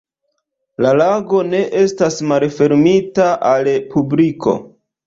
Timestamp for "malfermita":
2.33-3.31